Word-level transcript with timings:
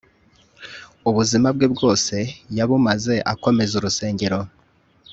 ubuzima 1.09 1.47
bwe 1.55 1.67
bwose 1.73 2.15
yabumaze 2.57 3.13
akomeza 3.33 3.73
urusengero 3.79 4.39